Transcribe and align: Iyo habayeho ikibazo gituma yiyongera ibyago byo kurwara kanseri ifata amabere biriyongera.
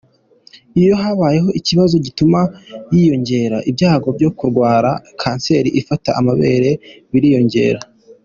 Iyo 0.79 0.93
habayeho 1.01 1.49
ikibazo 1.59 1.95
gituma 2.05 2.39
yiyongera 2.93 3.57
ibyago 3.69 4.07
byo 4.17 4.29
kurwara 4.37 4.91
kanseri 5.21 5.69
ifata 5.79 6.09
amabere 6.19 6.69
biriyongera. 7.11 7.79